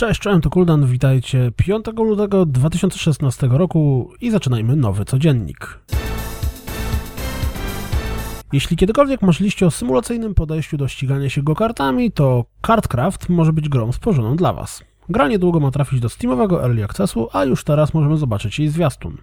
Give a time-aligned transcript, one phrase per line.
[0.00, 5.78] Cześć, cześć, to Kuldan, witajcie 5 lutego 2016 roku i zaczynajmy nowy codziennik.
[8.52, 13.92] Jeśli kiedykolwiek marzyliście o symulacyjnym podejściu do ścigania się go-kartami, to Kartcraft może być grą
[13.92, 14.84] stworzoną dla Was.
[15.08, 19.16] Gra niedługo ma trafić do Steamowego Early Accessu, a już teraz możemy zobaczyć jej zwiastun.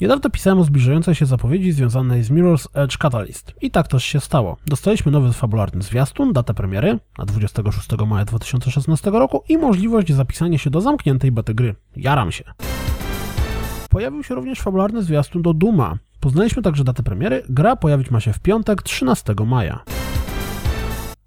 [0.00, 3.54] Niedawno pisałem o zbliżającej się zapowiedzi związanej z Mirror's Edge Catalyst.
[3.60, 4.56] I tak też się stało.
[4.66, 10.70] Dostaliśmy nowy fabularny zwiastun, datę premiery na 26 maja 2016 roku i możliwość zapisania się
[10.70, 11.74] do zamkniętej bety gry.
[11.96, 12.44] Jaram się.
[13.90, 15.98] Pojawił się również fabularny zwiastun do Duma.
[16.20, 17.42] Poznaliśmy także datę premiery.
[17.48, 19.84] Gra pojawić ma się w piątek 13 maja.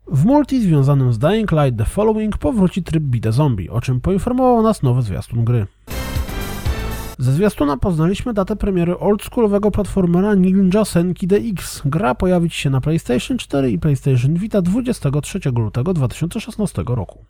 [0.07, 4.63] W multi związanym z Dying Light The Following powróci tryb Bite Zombie, o czym poinformował
[4.63, 5.67] nas nowy zwiastun gry.
[7.17, 11.81] Ze zwiastuna poznaliśmy datę premiery oldschoolowego platformera Ninja Senki DX.
[11.85, 17.25] Gra pojawić się na PlayStation 4 i PlayStation Vita 23 lutego 2016 roku.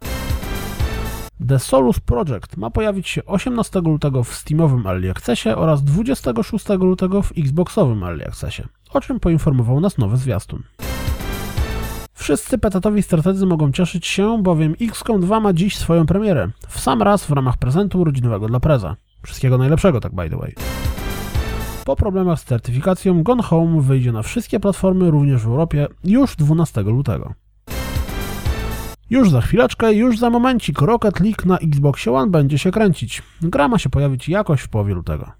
[1.47, 7.21] The Solus Project ma pojawić się 18 lutego w Steamowym Early Accessie oraz 26 lutego
[7.21, 10.63] w Xboxowym Early Accessie, o czym poinformował nas nowy zwiastun.
[12.13, 17.01] Wszyscy petatowi strategzy mogą cieszyć się, bowiem XCOM 2 ma dziś swoją premierę, w sam
[17.01, 18.95] raz w ramach prezentu urodzinowego dla Preza.
[19.23, 20.55] Wszystkiego najlepszego, tak by the way.
[21.85, 26.81] Po problemach z certyfikacją, Gone Home wyjdzie na wszystkie platformy, również w Europie, już 12
[26.81, 27.33] lutego.
[29.09, 33.23] Już za chwileczkę, już za momencik Rocket League na Xbox One będzie się kręcić.
[33.41, 35.31] Gra ma się pojawić jakoś w połowie lutego.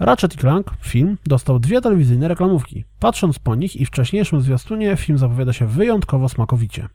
[0.00, 2.84] Ratchet Clank, film, dostał dwie telewizyjne reklamówki.
[2.98, 6.88] Patrząc po nich i wcześniejszym zwiastunie, film zapowiada się wyjątkowo smakowicie.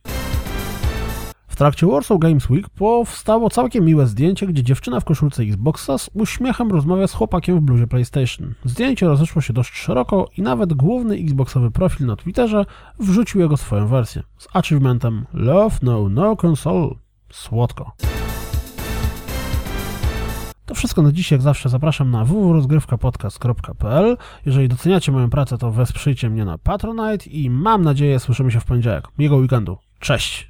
[1.60, 6.72] Trakcie Warsaw Games Week powstało całkiem miłe zdjęcie, gdzie dziewczyna w koszulce Xboxa z uśmiechem
[6.72, 8.54] rozmawia z chłopakiem w bluzie PlayStation.
[8.66, 12.66] Zdjęcie rozeszło się dość szeroko i nawet główny Xboxowy profil na Twitterze
[13.00, 16.90] wrzucił jego swoją wersję z achievementem Love No No Console.
[17.32, 17.92] Słodko.
[20.66, 24.18] To wszystko na dziś, jak zawsze zapraszam na www.rozgrywkapodcast.pl.
[24.46, 28.66] Jeżeli doceniacie moją pracę, to wesprzyjcie mnie na Patronite i mam nadzieję słyszymy się w
[28.66, 29.08] poniedziałek.
[29.18, 29.78] Miłego weekendu.
[30.00, 30.48] Cześć!